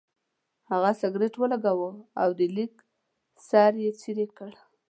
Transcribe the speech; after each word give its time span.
هغه 0.69 0.91
سګرټ 1.01 1.33
ولګاوه 1.37 1.91
او 2.21 2.29
د 2.39 2.41
لیک 2.55 2.73
سر 3.47 3.73
یې 3.83 3.89
څېرې 3.99 4.25
کړ. 4.37 4.51